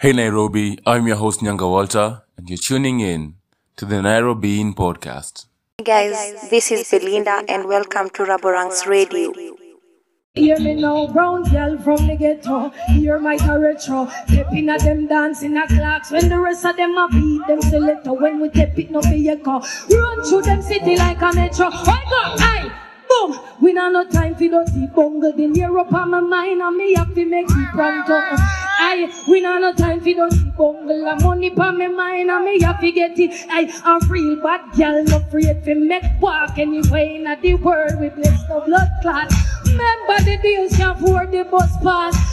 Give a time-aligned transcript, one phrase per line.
[0.00, 3.34] Hey Nairobi, I'm your host Nyanga Walter, and you're tuning in
[3.74, 5.46] to the Nairobi In podcast.
[5.78, 9.32] Hey guys, this is Belinda and welcome to Raborang's Radio.
[10.36, 12.70] Hear me now, brown girl from the ghetto.
[12.90, 14.08] Hear my retro.
[14.28, 16.12] Stepping at them dancing at clocks.
[16.12, 18.12] When the rest of them a beat them selector.
[18.12, 19.64] When we tap it no vehicle.
[19.90, 21.70] Run through them city like a metro.
[21.72, 22.87] I go, aye.
[23.08, 23.38] Boom!
[23.60, 25.32] We not no time for dirty bungle.
[25.32, 28.20] Then hear up on my mind and me have to make it pronto.
[28.80, 31.08] Aye, we not no time for dirty bungle.
[31.08, 33.46] And money on my mind and me have to get it.
[33.50, 38.00] Aye, I'm real bad girl, no afraid to make walk anyway in the world.
[38.00, 39.32] We bless the blood clot.
[39.64, 42.27] Remember the bills can't afford the bus pass.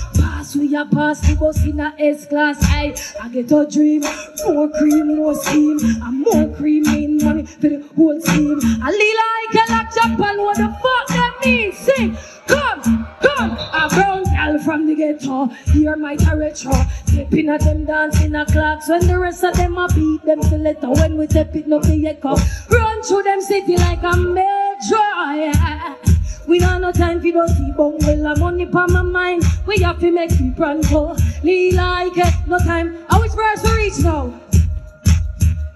[0.76, 2.58] A pass the bus in a S class.
[2.64, 4.02] I I get a dream,
[4.46, 8.60] more cream, more steam, and more cream in money for the whole team.
[8.60, 11.78] A little like a lock Japan, what the fuck that means?
[11.78, 15.46] Sing, come, come, a brown girl from the ghetto.
[15.72, 16.74] Hear my retro,
[17.06, 18.90] stepping at them dancing a clocks.
[18.90, 20.90] When the rest of them a beat them selector.
[20.90, 22.36] When we step it no the echo,
[22.70, 25.10] run through them city like a major.
[25.40, 26.05] Yeah.
[26.48, 29.44] We don't no time for dirty bungle and money pa my mind.
[29.66, 31.16] We have to make it pronto.
[31.44, 32.16] Lee like
[32.48, 32.98] no time.
[33.10, 34.40] I which verse we reach now?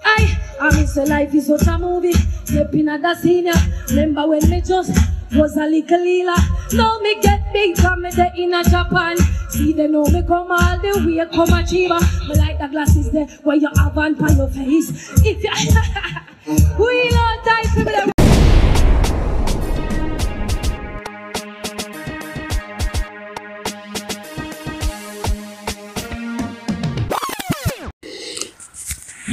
[0.06, 2.14] I, I miss a life is such a movie.
[2.14, 3.54] Stepping at the senior.
[3.90, 4.92] Remember when me just
[5.34, 6.36] was a little lila.
[6.74, 9.18] Now me get big from me there in a Japan.
[9.50, 12.00] See they know me come all the way, come achiever.
[12.28, 15.12] Me like the glasses there where you have on your face.
[15.26, 18.19] If you, we don't time to be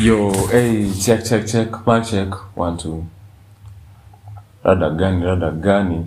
[0.06, 3.04] Yo, hey, check, check, check, mic check, one, two.
[4.64, 6.06] Rada gani, rada gani?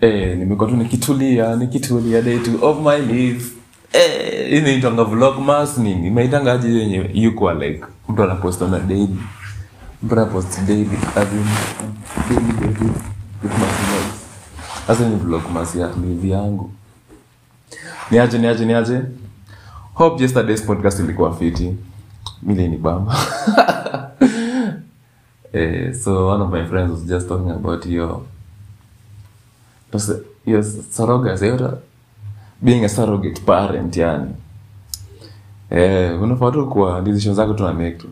[0.00, 3.52] Eh, nimekuwa tu nikitulia, nikitulia day two of my life.
[3.92, 6.06] Eh, inaitanga vlogmas nini?
[6.06, 9.16] Imeitanga yenye yuko like mtu anapost on daily.
[10.02, 10.14] Mtu
[10.66, 10.98] daily,
[14.88, 16.70] as in daily ya live yangu.
[18.10, 19.00] Niaje, niaje, niaje?
[19.94, 21.74] Hope yesterday's podcast ilikuwa fiti.
[22.42, 23.16] Mili ni bamba.
[25.52, 27.86] eh, so one of my friends was just talking about
[29.92, 31.78] Tos- your surrogacy, your
[32.62, 34.34] being a surrogate parent yani.
[35.70, 38.08] Eh, unafaa tu kwa decision zako tu na make tu.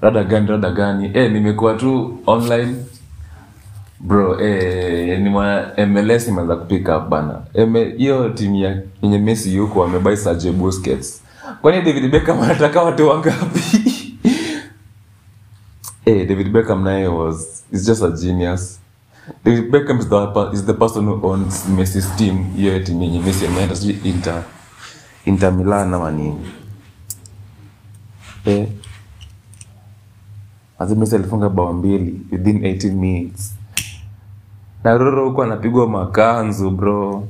[0.00, 1.10] Rada gani, rada gani.
[1.14, 2.76] Eh, nimekuwa tu online
[4.00, 7.40] bro eh, ni mwa MLS imeanza kupick up bana
[7.96, 8.56] hiyo timu
[9.02, 10.16] yenye Messi yuko amebai
[10.52, 11.22] Busquets
[11.62, 13.60] kwani David Beckham anataka watu wangapi?
[16.04, 18.78] Hey, David Beckham naye was is just a genius.
[19.44, 22.44] David Beckham is the, is the person who owns Messi's team.
[22.56, 22.72] Hiyo
[23.24, 24.44] Messi ameenda sijui Inter
[25.24, 26.50] Inter Milan ama nini.
[28.44, 28.66] Hey.
[30.78, 33.54] Azi alifunga bao mbili within 18 minutes.
[34.84, 37.28] Na Roro huko anapigwa makanzu bro.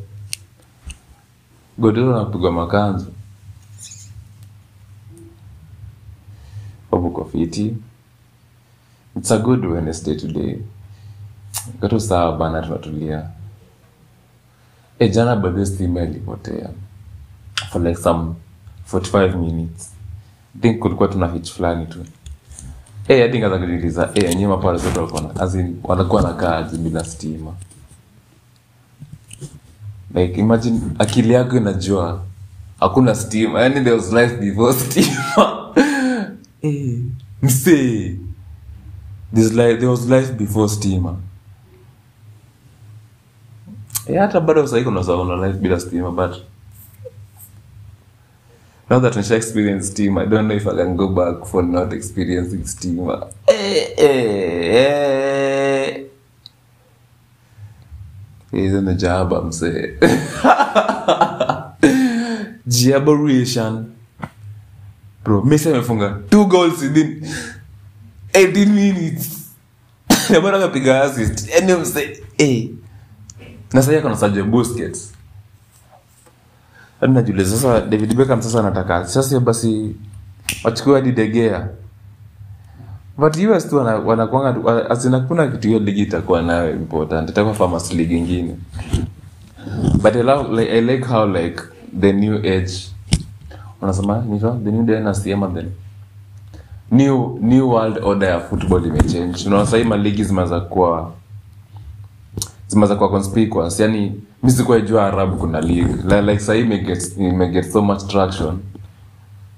[1.79, 3.07] Godoro anapigwa makanzu
[6.93, 7.77] uko fiti
[9.17, 10.59] It's a good Wednesday today
[11.81, 13.31] Kato sawa bana tunatulia
[14.99, 16.71] E jana birthday stima ilipotea
[17.71, 18.35] For like some
[18.93, 19.93] 45 minutes
[20.61, 22.05] think kulikuwa tuna hitch fulani tu
[23.09, 23.31] Eh, eh,
[25.85, 27.53] wanakuwa na kazi bila stima.
[30.15, 32.23] Like imagine akili yako inajua
[32.81, 33.61] hakuna stima.
[33.61, 35.65] yani there was life before stima.
[36.63, 36.99] eh,
[37.43, 38.19] msee.
[39.35, 41.17] This life, there was life before stima.
[44.07, 46.43] Eh, hata bado kuna life bila stima but
[48.91, 51.93] now that nisha experience steam i don't know if i can go back for not
[51.93, 52.99] experiencing steam
[53.47, 56.07] eh, eh, eh.
[58.53, 59.95] hizo ni jaba msee
[62.67, 63.85] jabaration
[65.29, 67.21] bro messi amefunga two goals within
[68.33, 69.53] 18 minutes.
[70.31, 71.49] Na amepiga assist.
[71.49, 72.69] Yani msee eh.
[73.73, 75.13] na sasa yako na Busquets.
[77.01, 79.97] Hadi najiuliza sasa David Beckham sasa anataka sasa basi
[80.65, 81.61] wachukue hadi De
[83.19, 86.71] but US tu wana- wanakuanga tu- wa- as in hakuna kitu hiyo ligi itakuwa nayo
[86.71, 87.31] important.
[87.31, 88.57] Itakuwa farmers league ingine.
[90.03, 91.63] But I, love, like, I like how like
[92.01, 92.73] the new age
[93.81, 95.65] wanasema nito the new dynasty ama the
[96.91, 99.47] new new world order ya football imechange.
[99.47, 101.13] Unaona sahii maligi zimeanza kuwa
[102.69, 103.81] zimeanza kuwa conspicuous.
[103.81, 106.21] Yani mi sikuwaijua arabu kuna league.
[106.23, 108.59] Like, sahii imeget imeget so much traction.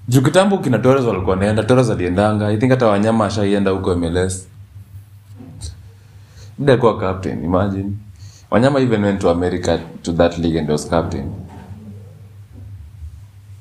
[0.08, 2.48] Juu kitambo kina tores walikuwa naenda tores aliendanga.
[2.48, 4.48] I think hata wanyama ashaienda huko mls
[6.58, 7.92] Mda alikuwa captain imagine.
[8.50, 11.24] Wanyama even went to america to that league and was captain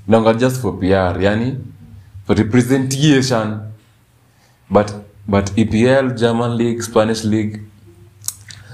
[0.09, 1.57] nonga just for pr yani
[2.27, 3.59] representation.
[4.69, 4.91] But
[5.27, 7.59] but epl german league spanish league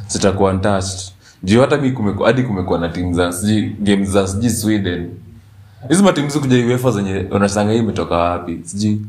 [0.08, 1.12] zitakuwa untouched.
[1.44, 1.96] Juu hata mi
[2.26, 5.10] hadi kumekuwa na timu za sijui game za sijui sweden.
[5.90, 8.60] Hizi matimu zikuja uefa zenye unasanga hii imetoka wapi?
[8.64, 9.02] Sijui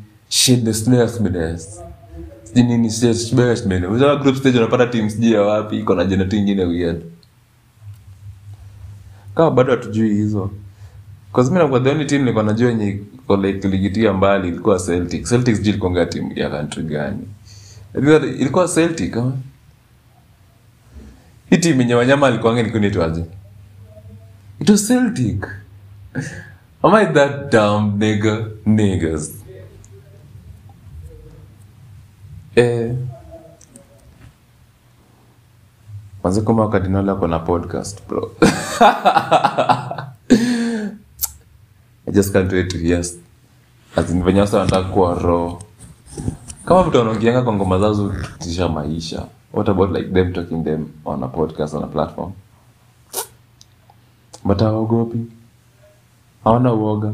[5.43, 5.78] wapi?
[5.78, 6.64] Iko na jina tu ingine
[9.34, 10.50] kama bado hatujui hizo
[11.37, 13.00] Cause mi nakuwa the only team nilikuwa najua yenye
[13.43, 15.27] like ligitia mbali ilikuwa Celtic.
[15.29, 17.29] Celtic sijui ilikuanga timu ya country gani.
[17.94, 18.27] Ilikuwa-
[18.69, 19.33] Celtic kama.
[21.50, 23.27] Hii timu yenye wanyama alikuanga ngeni?
[24.61, 25.47] It was Celtic.
[26.83, 28.44] Am I that dumb nigga?
[28.67, 29.33] Niggas.
[32.55, 32.94] Eh.
[36.25, 38.31] Manze kama wakadinali ako na podcast bro.
[42.06, 42.12] I
[46.64, 51.23] kama mtu anaongeanga kwa ngoma zao kutisha maisha what about like them talking them on
[51.23, 52.32] a podcast on a platform?
[54.44, 55.19] But hawaogopi.
[56.44, 57.12] Hawana uoga.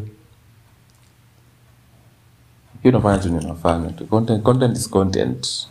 [2.82, 4.06] Hiyo unafanya tu ninafanya tu.
[4.06, 5.68] Content, content is content.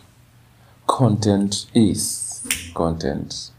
[0.86, 2.28] Content is
[2.74, 3.51] content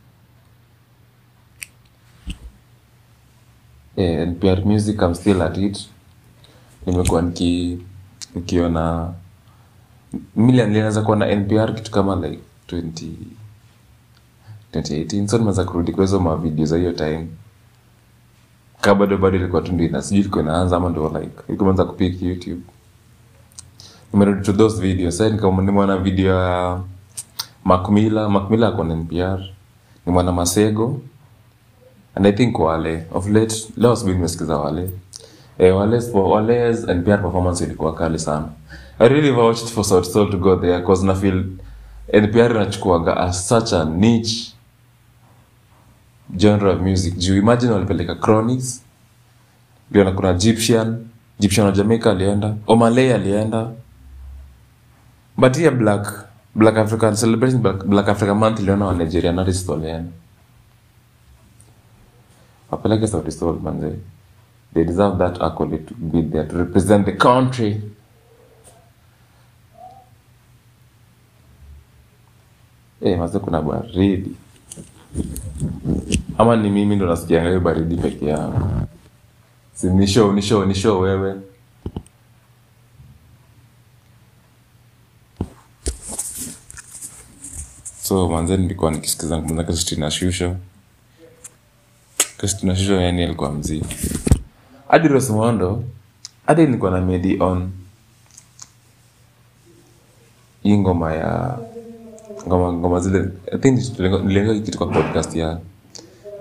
[3.95, 5.90] eh, NPR music I'm still at it.
[6.86, 7.80] Nimekuwa niki
[8.36, 9.13] nikiona
[10.36, 13.12] milian nilianza kuwa na npr kitu kama like 20
[14.74, 17.28] 2018 so nimeweza kurudi kwa hizo mavideo za hiyo time.
[18.81, 22.22] Ka bado bado ilikuwa tu ndio sijui ilikuwa inaanza ama ndo like ilikuwa imeanza kupik
[22.22, 22.62] youtube.
[24.13, 25.18] Nimerudi to those videos.
[25.18, 26.81] Sasa nimeona video ya
[27.63, 29.40] macmilla macmilla ako npr
[30.06, 31.01] nimeona masego
[32.15, 34.89] and i think wale of late leo asubuhi nimesikiza wale.
[35.57, 38.48] Eh, wales wales npr performance ilikuwa kali sana.
[39.00, 41.13] I really vouched for Sol to go there cause na
[42.13, 44.54] npr inachukuaga as such a niche
[46.38, 47.18] genre of music.
[47.18, 48.81] Juu imagine walipeleka chronics
[49.92, 51.07] liona kuna egyptian
[51.39, 53.71] egyptian wa jamaica alienda omalay alienda.
[55.38, 56.07] But here black
[56.56, 59.69] black african celebration black, black african month iliona wa nigerian artist
[62.73, 63.95] wapeleke Sauti Sol manze
[64.73, 67.81] they deserve that accolade to be there to represent the country.
[72.99, 74.35] Hey, maze kuna baridi.
[76.37, 78.87] Ama ni mimi ndo nasikianga hiyo baridi peke yangu.
[79.73, 81.35] Si ni show ni show ni show wewe.
[88.01, 89.95] So manze nilikuwa nikisikiza ngoma zake
[92.44, 93.84] Christina Shusho yani alikuwa mzii
[94.88, 95.84] hadi rosmondo
[96.48, 97.72] hadi nilikuwa na medi on.
[100.63, 101.57] Hii ngoma ya
[102.48, 103.57] ngoma ngoma zile I
[104.62, 105.60] kitu kwa podcast ya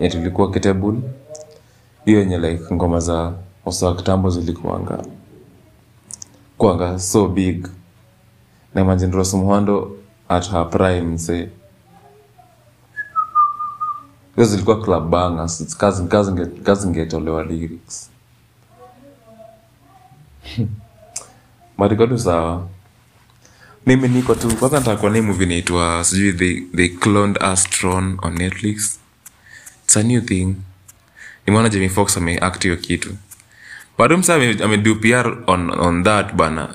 [0.00, 1.00] ya tulikuwa Ketebul.
[2.04, 3.32] Hiyo yenye like ngoma za
[3.86, 5.04] wa kitambo zilikuanga
[6.58, 7.68] kuanga so big.
[8.74, 9.96] Na imagine rosmondo
[10.28, 11.46] at her prime say
[14.36, 18.10] hizo zilikuwa club bangers kazingetolewa kazi inge- kazi ingetolewa lyrics.
[21.78, 22.68] Marikotu sawa.
[23.86, 28.98] Mimi niko tu kwanza nitakuwa ni movie inaitwa sijui they, they cloned astron on netflix.
[29.84, 30.54] Its a new thing.
[31.46, 33.10] Nimeona jamie fox ameact hiyo kitu.
[33.98, 36.74] Bado msa amedu pr on, on that bana.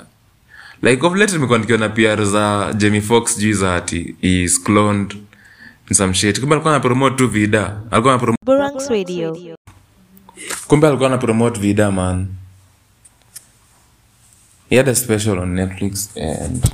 [0.82, 5.16] Like of late nimekuwa nikiona pr za jamie fox juu za ati is cloned
[5.94, 7.80] some shit kumbe alikuwa anapromote tu vida.
[7.90, 9.56] Alikuwa anapromote Burangs Radio.
[10.68, 12.26] kumbe alikuwa na vida man.
[14.70, 16.64] He had a special on netflix and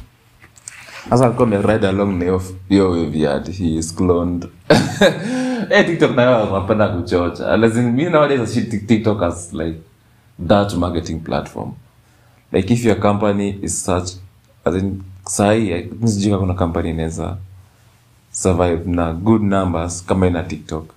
[1.10, 4.46] sasa alikuwa ameride along na hiyo hiyo wave ya he is cloned.
[5.70, 7.56] Eh tiktok nayo wanapenda kuchocha.
[7.56, 9.78] Lazima me nowadays I see tiktok as like
[10.48, 11.72] that marketing platform.
[12.52, 14.10] Like if your company is such
[14.64, 17.36] as in sahi sijui kuna company inaweza
[18.34, 20.90] survive na good numbers kama ina tiktok.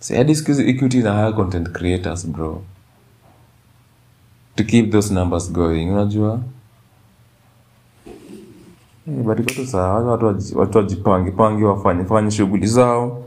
[0.00, 2.62] Hizi equity na hire content creators bro.
[4.56, 6.40] To keep those numbers going unajua?
[9.08, 9.78] Eh, but iko
[10.58, 13.24] watu wajipange pange wafanye fanye shughuli zao.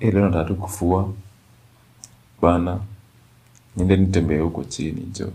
[0.00, 1.08] Ile leo nataka kufua.
[2.42, 2.78] Bana
[3.76, 5.32] niende nitembee huko chini jo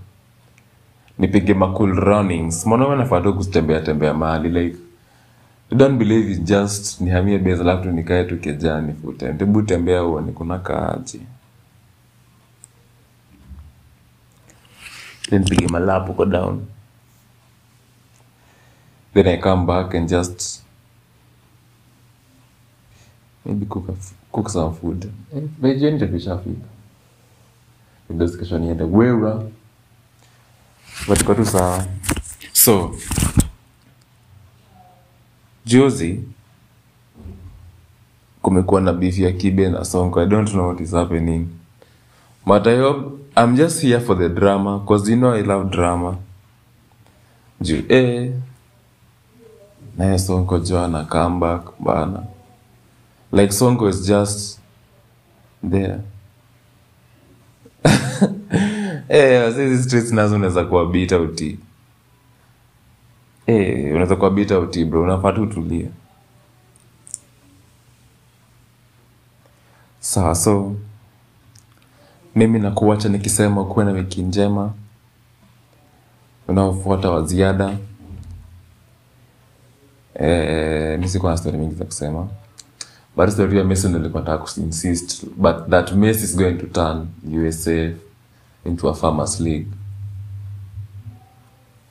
[1.19, 2.65] nipige makul runnings.
[2.65, 4.77] Mwanaume nafaa kutembea tembea mahali like
[5.71, 10.31] don't believe it just nihamie base alafu tu nikae tu kejani fute hebu tembea uone
[10.31, 11.21] kuna kaaji
[15.29, 16.65] then pige malap huko down.
[19.13, 20.61] Then I come back and just
[23.45, 23.93] maybe cook, a
[24.31, 25.11] cook some food.
[25.35, 26.67] Eh, jioni ndio tushafika.
[28.09, 28.83] Ndio kesho niende.
[28.83, 29.41] Wera
[31.09, 31.85] but iko tu sawa
[32.53, 32.95] so
[35.65, 36.23] juzi
[38.41, 40.21] kumekuwa na beef ya kibe na sonko.
[40.21, 41.47] I don't know what is happening.
[42.45, 46.17] But i hope i'm just here for the drama cause you know i love drama.
[47.61, 48.31] Juu eh
[49.97, 52.23] naye sonko jo ana comeback bana.
[53.31, 54.59] Like sonko is just
[55.69, 55.99] there
[59.09, 61.59] hizi streets nazo unaweza kuwabita uti.
[63.47, 65.03] Eh unaweza kuwabita uti bro.
[65.03, 65.89] Unafaa tu utulie.
[69.99, 70.75] Sawa so
[72.35, 74.73] mimi nakuacha nikisema kuwe na wiki njema
[76.47, 77.77] unaofuata wa ziada.
[80.13, 82.27] Eh, mi sikuwa na stori mingi za kusema.
[83.15, 87.07] But story ya Messi ndo nilikuwa nataka kuinsist but that mess is going to turn
[87.43, 87.91] USA
[88.65, 89.67] into a farmers league.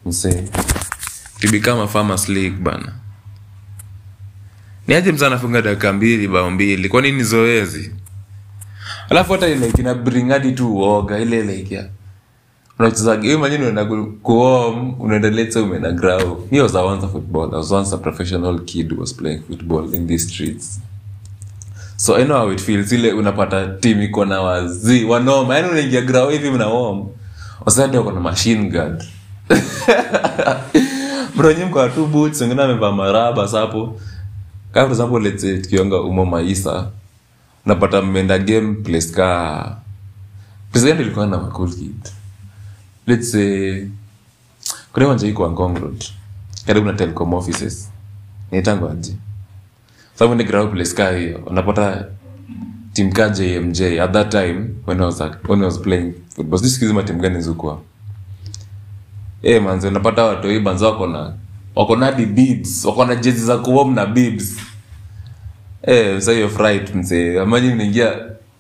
[0.07, 0.49] Msee
[1.41, 2.93] to become a farmers league bana.
[4.89, 6.89] Niaje anafunga dakika mbili bao mbili.
[6.89, 7.93] Kwa nini zoezi?
[9.11, 11.89] Alafu hata like ina bring hadi tu uoga ile like ya
[12.79, 16.49] unachezaga hiyo manyini unaenda ku- kuom unaenda let's say grau
[17.09, 17.55] football.
[19.49, 20.81] Football in these streets
[21.99, 22.93] so I know how it feels.
[22.93, 25.55] Ile unapata tim iko na wazi wanoma.
[25.57, 27.09] Yani unaingia grau hivi mnawom
[27.67, 28.99] wasadi wako na machine gun
[31.37, 34.01] mronyi tu boots wengine amevaa maraba sapo.
[34.73, 36.91] Ka for example let's tukionga umo maisa
[37.67, 39.77] unapata mmeenda game place ka
[40.73, 42.09] place ilikuwa na cool kid?
[43.07, 43.87] Let's say
[44.93, 45.47] kuna wanja iko
[46.67, 47.91] karibu na telecom offices.
[48.53, 48.87] Nitango
[50.19, 51.39] sababu ni ground place ka hiyo.
[51.47, 52.05] Unapata
[52.93, 56.59] team ka JMJ at that time when I was when I was playing football
[57.03, 57.81] timu gani zilikuwa
[59.43, 61.33] e manze unapata watoi banza wako na
[61.75, 61.97] wako
[62.27, 64.57] bibs wako jezi za kuom na bibs
[65.83, 68.13] e sasa hiyo fright mse amani unaingia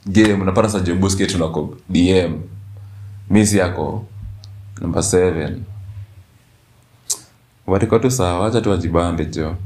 [0.07, 2.41] game unapata Sergio Busquets unako DM
[3.31, 4.05] misi yako
[4.81, 5.53] number 7
[7.67, 9.57] watiko tu sawa wacha tu wajibambe jo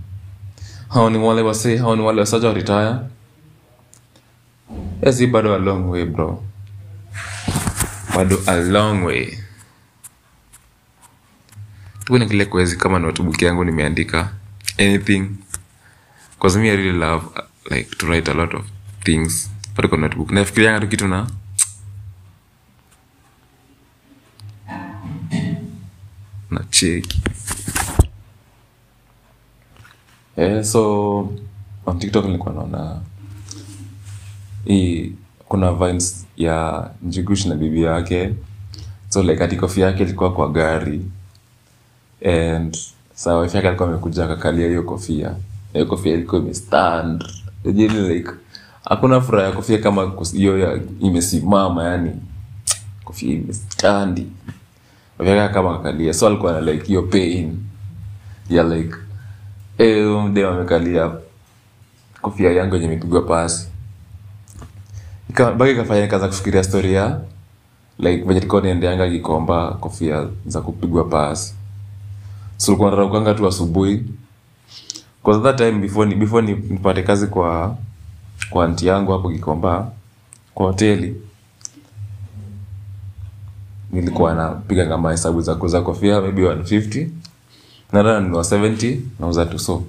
[0.95, 2.95] hao ni wale wasee, hao ni wale wasaja wa retire.
[5.31, 6.45] Bado a long way bro.
[8.17, 9.39] Bado a long way.
[12.05, 14.33] Tuone kile kwezi kama notebook yangu nimeandika
[14.79, 15.29] anything.
[16.35, 17.27] Because me I really love
[17.71, 18.65] like to write a lot of
[19.05, 19.51] things.
[19.77, 20.31] But kwa notebook.
[20.31, 21.27] Nafikirianga tu kitu na
[26.51, 27.23] na cheki
[30.37, 31.19] eh so
[31.87, 33.01] on tiktok nilikuwa naona
[35.49, 38.35] kuna vines ya njigush na bibi yake.
[39.09, 41.01] So like ati kofia yake ilikuwa kwa gari.
[42.25, 42.77] And
[43.15, 45.35] saa wife yake alikuwa amekuja akakalia hiyo kofia
[45.73, 47.25] hiyo kofia ilikuwa imestand.
[47.73, 48.31] Jini like
[48.85, 52.11] hakuna furaha ya kofia kama hiyo ya imesimama yani
[53.05, 54.27] kofia imestandi.
[55.25, 56.15] Yake kama akakalia.
[56.15, 57.59] So alikuwa na like hiyo pain
[58.51, 58.95] ya like
[59.79, 61.11] mdem amekalia
[62.23, 63.69] kofia yangu yenye imepigwa pasi.
[65.59, 67.21] Baki kafanya nikaanza kufikiria story ya
[67.99, 71.55] like venye tulikuwa niendeanga kikomba kofia za kupigwa pasi.
[72.57, 74.03] So ulikuwa unaraukanga tu asubuhi.
[75.25, 77.77] Cause that time before before ni, nipate kazi kwa
[78.51, 79.91] kwa anti yangu hapo kikomba
[80.55, 81.17] kwa hoteli
[83.93, 87.09] nilikuwa napiga kama hesabu za kuuza kofia maybe 150
[87.93, 89.83] nada nanunua 70 nauza tu so.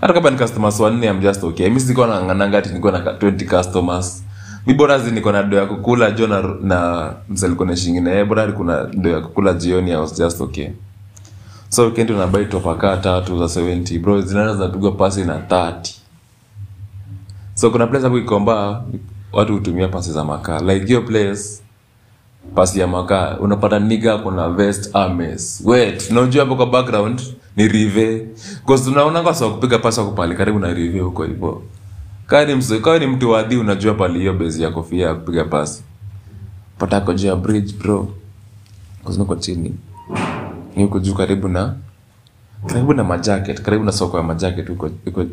[0.00, 1.68] Hata kama ni customers wanne I'm just okay.
[1.68, 4.22] Mimi sikuwa nang'ananga ati niko na 20 customers.
[4.66, 7.76] Mi bora zi niko na do ya kukula jo na, na msaliko na
[11.70, 15.74] so weekend unabai topaka tatu za 70 bro zinaenda zinapigwa pasi na 30
[17.54, 18.82] so kuna place hapo
[19.32, 20.60] watu hutumia pasi za makaa.
[20.60, 21.42] Like hiyo place
[22.54, 27.20] pasi ya makaa unapata niga kuna vest ames wet unajua hapo kwa background
[27.56, 28.26] ni rive.
[28.66, 31.62] Cause tunaona kwa kupiga pasi wako pale karibu na rive huko hivo
[32.26, 32.44] kaa
[32.98, 35.82] ni mtu wadhi unajua pali hiyo bezi ya kofia ya kupiga pasi.
[36.78, 38.08] Pata ako juu ya bridge bro.
[39.04, 39.74] Kuzinako chini.
[40.76, 41.74] Niko juu karibu na
[42.66, 44.68] karibu na majacket karibu na soko ya majacket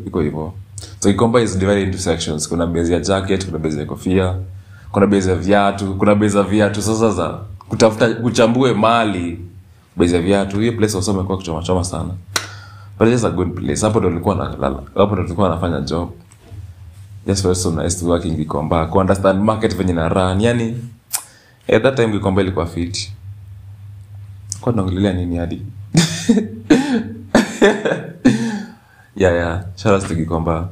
[0.06, 0.54] iko hivo
[1.00, 2.48] so Gikomba is divided into sections.
[2.48, 4.34] Kuna bezi ya jacket kuna bezi ya kofia
[4.92, 6.82] kuna bei za viatu kuna bei za viatu.
[6.82, 7.38] Sasa za
[7.68, 9.40] kutafuta kuchambue mali
[9.96, 10.60] bei za viatu.
[10.60, 12.10] Hiyo place wasome kwa kuchoma choma sana.
[12.98, 13.80] But it's a good place.
[13.86, 16.10] Hapo ndo nilikuwa nalala hapo ndo nilikuwa nafanya job.
[17.26, 20.40] Just felt so nice to work Gikomba ku understand market venye na run.
[20.40, 20.76] Yani
[21.68, 23.12] at that time Gikomba ilikuwa fit.
[24.60, 25.62] Kwa naongelea nini hadi?
[29.16, 29.64] Yeah yeah.
[29.76, 30.68] Shout out to Gikomba.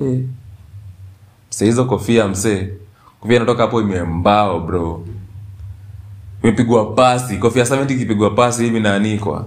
[0.00, 0.20] Eh
[1.52, 2.68] msee hizo kofia msee
[3.20, 5.02] kofia inatoka hapo imembao bro.
[6.42, 7.36] Imepigwa pasi.
[7.36, 9.46] Kofia 70 ikipigwa pasi hivi naanikwa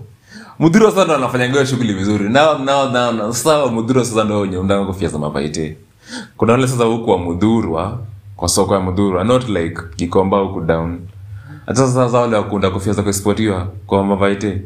[0.59, 2.29] mudhiro sasa ndo anafanya shughuli vizuri.
[2.29, 5.77] Nao nao nao sawa mudhiro sasa ndo wenye kofia za mapaite
[6.37, 7.99] kuna wale sasa huku wa mudhurwa
[8.35, 10.99] kwa soko ya mudhurwa not like Gikomba huku down.
[11.65, 14.61] Hata sasa wale wakunda kofia za kuexportiwa kwa mapaite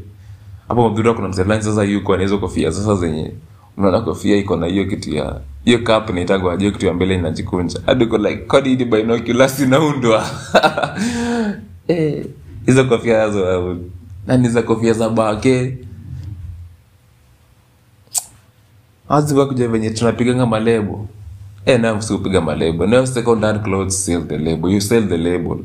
[0.67, 3.31] hapo mudhurwa kuna mselani sasa yuko na kofia sasa zenye
[3.79, 7.79] unaona kofia iko na hiyo kitu ya hiyo cap naitagwa hiyo kitu ya mbele inajikunja.
[7.85, 10.25] Hadi uko like kodi ni binoculars inaundwa?
[11.87, 12.25] Eh
[12.65, 13.77] hizo kofia yazo
[14.27, 15.77] nani za kofia za bake?
[19.09, 21.07] Aziwa kuja venye tunapiganga malebo.
[21.65, 22.85] Eh na msikupiga malebo.
[22.87, 24.71] No second hand clothes sell the label.
[24.71, 25.57] You sell the label.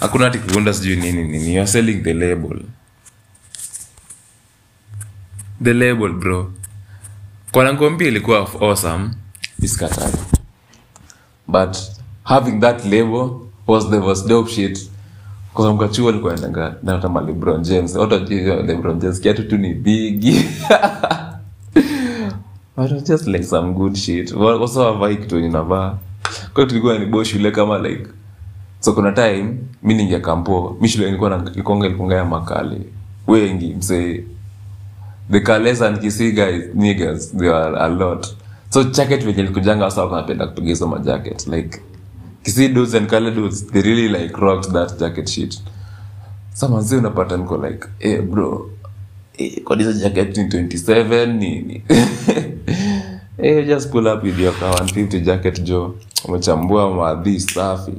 [0.00, 1.54] Hakuna ati kuunda sijui nini nini.
[1.54, 2.60] You're selling the label
[5.64, 6.52] the label bro.
[7.52, 9.10] Kwanangombi ilikuwa awesome.
[11.48, 11.76] But
[12.24, 13.30] having that label
[13.66, 14.90] was the was dope shit.
[15.54, 17.96] Kwa sababu kachuo alikuwa endanga na kama LeBron James.
[17.96, 20.32] LeBron James kiatu tu ni bigi
[22.76, 24.34] but was just like some good shit.
[25.20, 25.94] Kitu yenye navaa
[26.54, 28.06] kwa tulikuwa ni shule kama like
[28.80, 32.80] so kuna time mi ningia kampo mi shule ilikuwa ilikuwa ya makale
[33.26, 34.24] wengi msee
[35.30, 38.26] the Kales and Kisii guys they are a lot.
[38.70, 41.80] So jacket venye likujanga wasa wakanapenda kupiga hizo majacket like
[42.42, 45.60] kisi dudes and Kale dudes they really like rocked that jacket shit.
[46.52, 48.70] Samanzi unapata niko like hey, bro
[49.32, 51.82] hey, kwa jacket ni 27 nini?
[53.36, 55.94] Hey, just pull up with your 150 jacket jo.
[56.24, 57.92] Umechambua maadhi safi.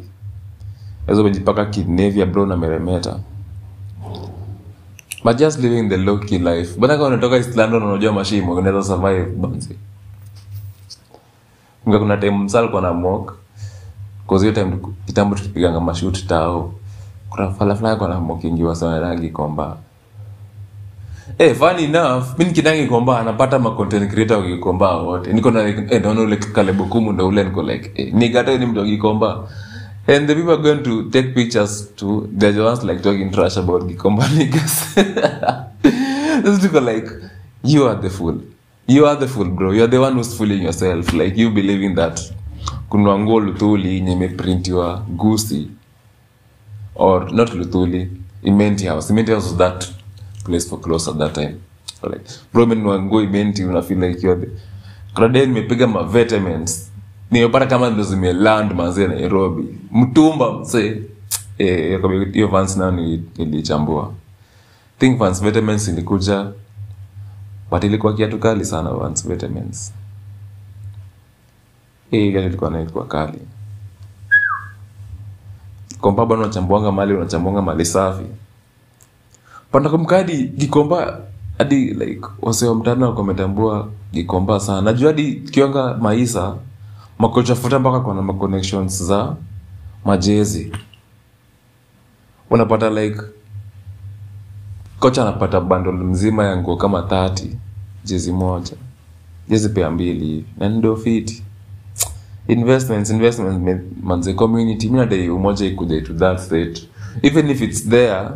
[1.08, 3.20] Ezo umejipaka kinevya bro na meremeta
[5.26, 9.26] but just living the low life bana kama unatoka East London unajua mashimo unaweza survive
[9.26, 9.76] bonzi
[11.90, 13.34] Nga kuna time msal kwa na mock
[14.28, 16.74] cause hiyo time kitambo tukipiganga mashoot tao
[17.30, 19.78] kuna fala fulani kwa na mokingiwa sana rangi komba
[21.38, 25.34] Eh, funny enough, mimi nikidangi komba anapata ma content creator wakikomba wote.
[25.34, 28.58] Niko na like, eh, naona ule Kalebo Kumu ndo ule niko like, hey, nigga hata
[28.58, 29.48] ni mtu akikomba.
[30.08, 32.30] And the people are going to take pictures too.
[32.32, 34.94] They're the ones like talking trash about Gikomba niggas.
[36.44, 37.08] Those people are like,
[37.64, 38.42] you are the fool.
[38.88, 39.72] You are the fool, bro.
[39.72, 41.12] You are the one who's fooling yourself.
[41.14, 42.20] Like you believing that
[42.90, 45.68] kunwa nguo luthuli yenye imeprintiwa gusi
[46.96, 48.12] or not luthuli
[48.44, 49.88] imenti house imenti house was that
[50.44, 51.56] place for clothes at that time
[52.12, 54.52] like bro menunua nguo imenti una feel like you're the
[55.14, 56.92] kuna day nimepiga ma vitamins
[57.32, 59.78] nimepata kama ndo zimeland manzie nairobi.
[59.92, 61.02] Mtumba mse.
[61.58, 62.02] Eh
[62.34, 64.12] hiyo vans nayo nili- nilichambua.
[65.00, 65.42] Think vans
[65.88, 66.48] ilikuja
[67.72, 69.94] but ilikuwa kiatu kali sana vans vitamins.
[72.42, 72.72] Ilikuwa
[73.06, 73.40] kali.
[76.02, 78.26] Komba bwana unachambuanga mali unachambuanga mali safi.
[79.72, 81.20] Panda kumkadi gikomba
[81.58, 84.82] hadi like wasee wa walikuwa gikomba sana.
[84.82, 86.56] Najua hadi kiwanga maisa
[87.20, 89.36] makocha futa mpaka kona maconnections za
[90.06, 90.72] majezi.
[92.50, 93.22] Unapata like
[95.00, 97.48] kocha anapata bandol mzima ya nguo kama 30
[98.04, 98.74] jezi moja
[99.50, 101.44] jezi pea mbili hivi na ndio fiti
[102.48, 106.88] investments investments manze community mi nadai umoja ikuja to that state.
[107.22, 108.30] Even if it's there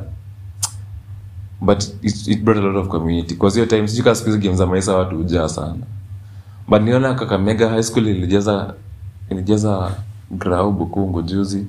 [1.61, 3.35] but it, it brought a lot of community.
[3.35, 5.75] Kwa hiyo time sijui hizi game za maisha watu hujaa sana
[6.69, 8.73] but niona kakamega high school ilijaza
[9.29, 9.91] ilijaza
[10.32, 11.65] grau bukungu juzi.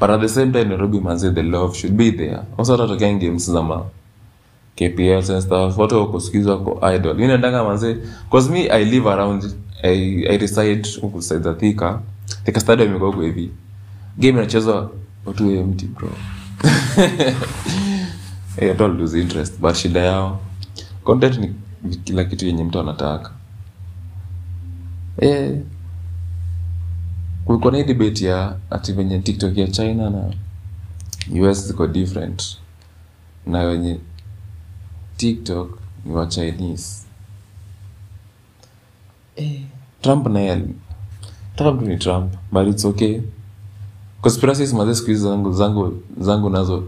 [0.00, 2.38] But at the same time nairobi manzi the love should be there.
[2.58, 3.84] Also hata games za ma
[5.30, 7.14] and stuff watu wakusikizwa siku idol.
[7.14, 7.26] Mi
[7.64, 7.96] manze
[8.30, 9.44] cause me i live around
[9.82, 12.00] i, I reside huku side za thika
[12.44, 13.50] thika stadium iko hivi.
[14.18, 14.90] Game inachezwa
[15.26, 16.10] watu empty bro.
[18.56, 20.40] Hey, don't lose interest but shida yao.
[21.04, 23.30] Content ni kila kitu yenye mtu anataka
[25.18, 25.60] eh,
[27.44, 30.32] kulikuwa na hii debate ya ati venye tiktok ya china na
[31.50, 32.58] us ziko different
[33.46, 33.98] na wenye
[35.16, 37.02] tiktok ni wa chinese.
[39.36, 39.60] Eh,
[40.02, 40.74] trump naye ali-
[41.56, 43.20] trump ni trump but its okay.
[44.20, 46.84] Conspiracies maze siku hizi zangu zangu zangu nazo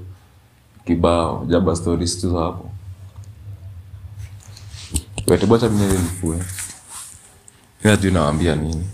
[0.87, 2.71] kibao jaba stories tu hapo.
[5.27, 5.99] Wetebwacha mnele
[7.85, 8.85] najuu nawambia nini?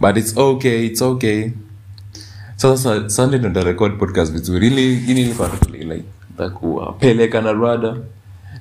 [0.00, 1.50] But its okay its okay.
[2.56, 4.66] Sasa sunday ndo ntarekod podcast vizuri.
[4.66, 5.24] Ili ini
[7.42, 7.96] na rada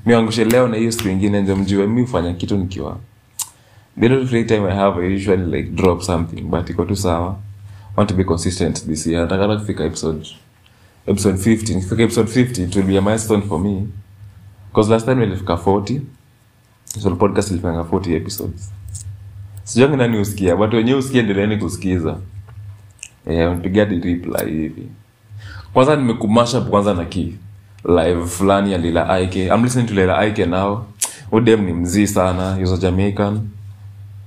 [0.06, 2.98] niangushe leo na hiyo siku ingine ndio mjiwe mi hufanya kitu nikiwa.
[4.00, 7.38] The free time i have i usually like drop something but iko tu sawa.
[7.96, 9.22] Want to be consistent this year.
[9.22, 10.28] Nataka kufika episode
[11.08, 13.88] episode 50 nikifika episode 50 it will be a milestone for me.
[14.70, 16.02] Because last time nilifika 40
[17.02, 18.72] so podcast ilifanya 40 episodes
[19.68, 22.16] sijangi nani usikia watu wenyewe usikia endeleeni kusikiza.
[23.26, 24.88] Mpiga mpigia di reply hivi.
[25.74, 27.36] Kwanza nimekumasha kwanza na ki
[27.86, 30.86] live fulani ya Lila ik I'm listening to Lila ik now.
[31.32, 32.56] Udem ni mzii sana.
[32.56, 33.50] He a Jamaican.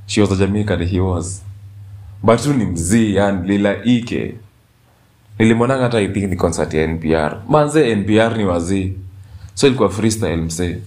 [0.06, 1.42] She was a Jamaican he was.
[2.22, 4.34] But tu ni mzii yani Lila ik
[5.38, 8.92] nilimwonanga hata I ni concert ya NPR manze NPR ni wazii
[9.54, 10.78] so ilikuwa freestyle msee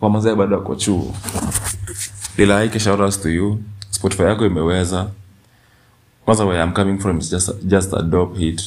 [0.00, 1.14] kwa mazee bado ako chuo
[2.38, 3.62] Lila shoutouts to you.
[3.90, 5.10] Spotify yako imeweza.
[6.24, 8.62] Kwanza where I'm coming from is just, just a dope hit.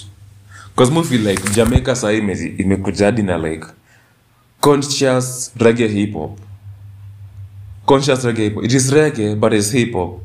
[0.76, 3.66] Cause mo feel like Jamaica sahii ime- imekuja na like
[4.62, 6.38] conscious reggae hip hop.
[7.86, 8.64] Conscious reggae hip hop.
[8.66, 10.22] It is reggae but it's hip hop.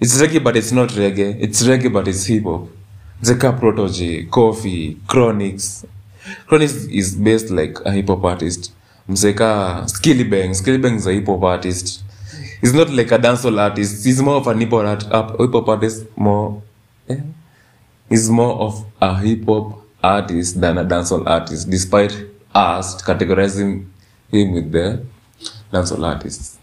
[0.00, 1.36] It's reggae but it's not reggae.
[1.40, 2.68] It's reggae but it's hip hop.
[3.22, 5.84] Zeka Protoje, Coffee, chronics
[6.46, 8.72] chronics is based like a hip hop artist.
[9.08, 12.02] Mzeka Skillibang, Skillibang is a hip hop artist.
[12.60, 14.04] He's not like a dancehall artist.
[14.04, 16.04] He's more of an hip hop artist.
[16.16, 16.62] More,
[17.08, 17.16] eh?
[18.08, 22.12] He's more of a hip hop artist than a dancehall artist, despite
[22.54, 23.86] us categorizing
[24.30, 25.02] him with the
[25.72, 26.58] dancehall artists.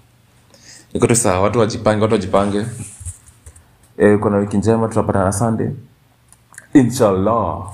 [0.93, 2.65] Iko tu sawa, watu wajipange, watu wajipange.
[3.97, 5.69] Eh, kuna wiki njema tutapatana Sunday.
[6.73, 7.73] Inshallah.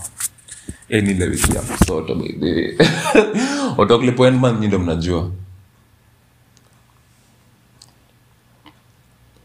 [0.89, 2.77] Eh, ni wiki ya kusoto baby.
[3.77, 5.31] Otoklipo end month nyinyi ndo mnajua.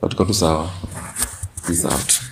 [0.09, 0.71] Watuko tu sawa.
[1.67, 2.28] Peace out.